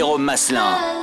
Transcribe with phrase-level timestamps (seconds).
[0.00, 0.99] Jérôme Maslin.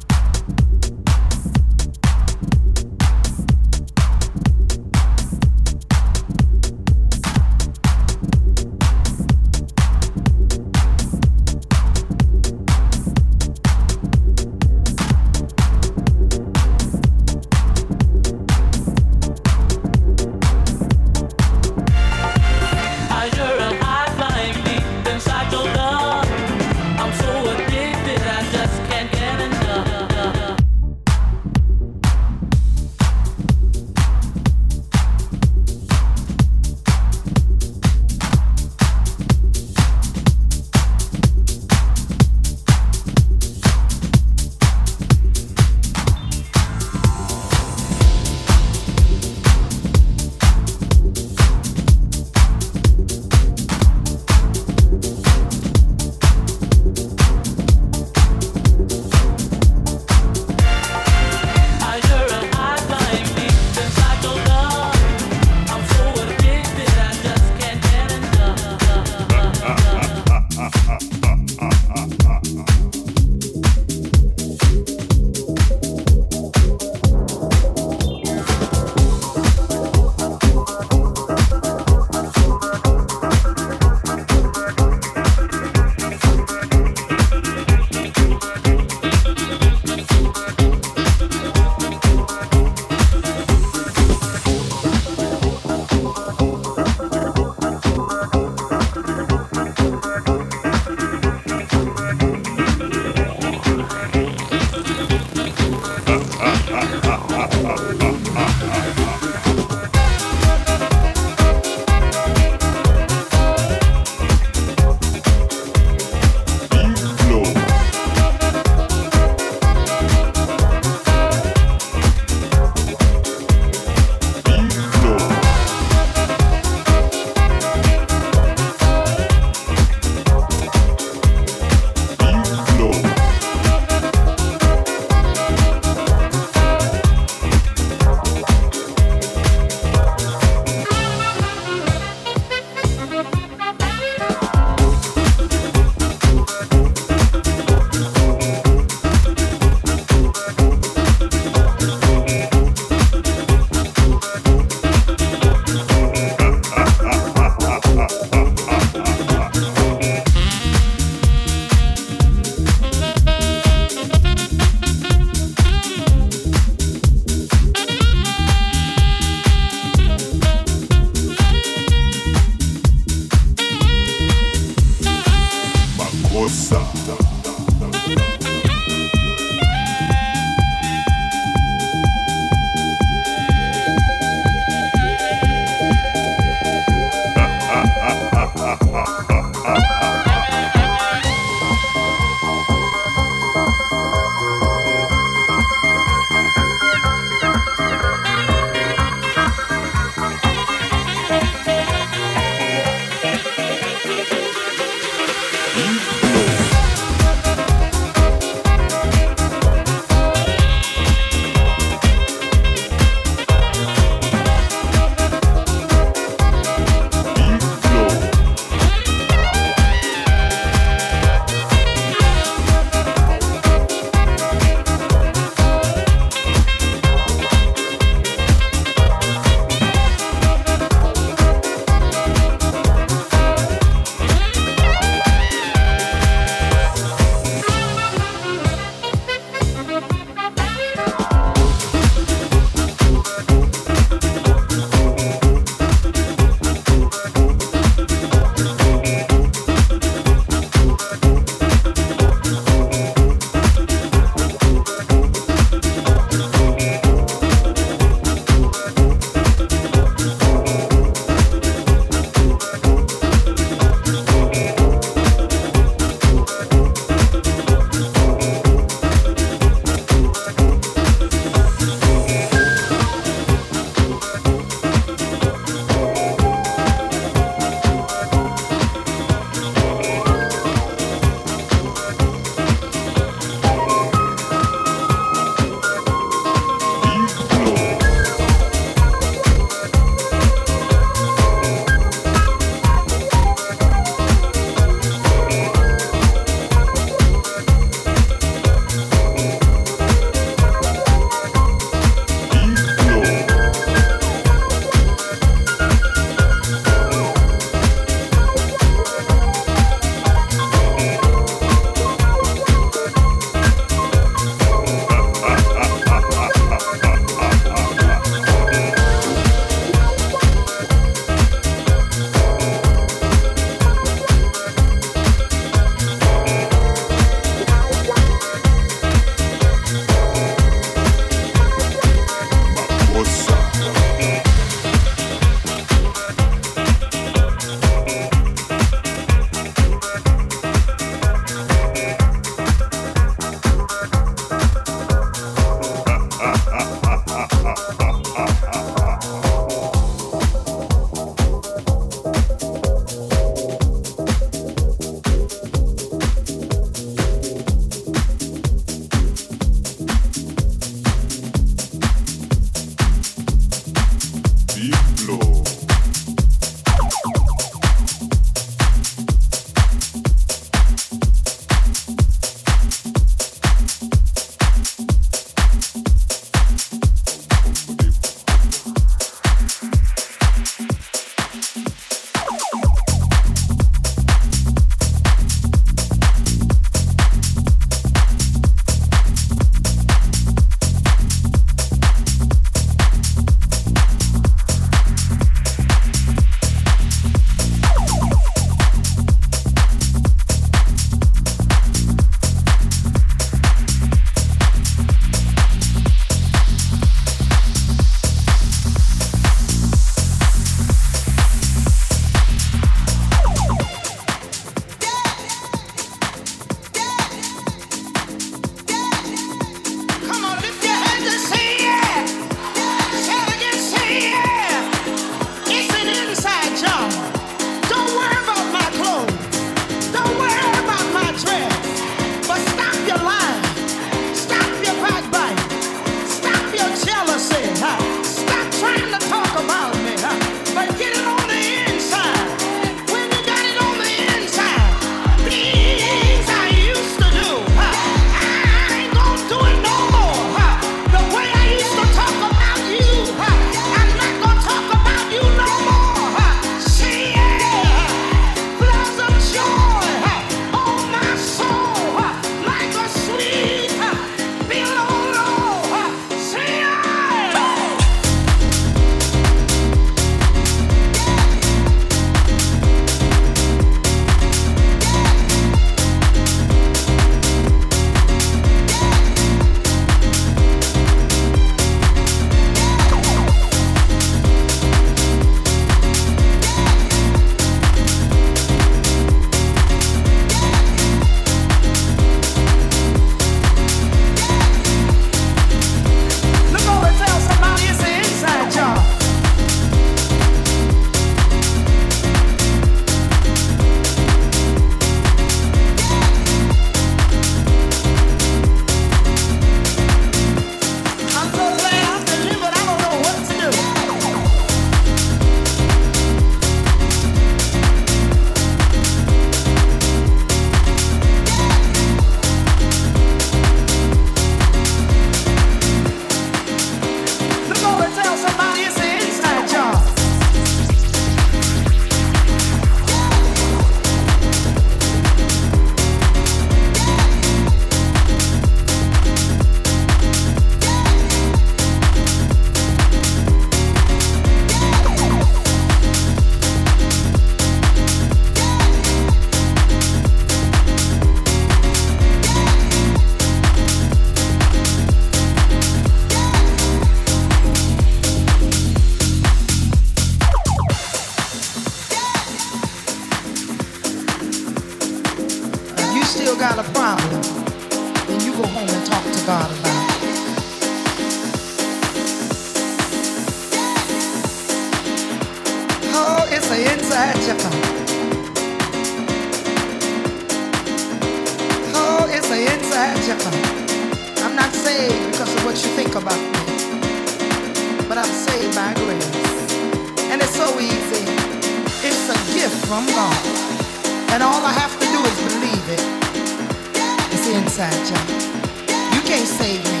[599.32, 600.00] can't save me.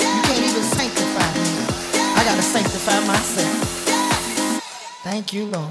[0.00, 1.50] You can't even sanctify me.
[2.18, 3.54] I gotta sanctify myself.
[5.04, 5.70] Thank you, Lord.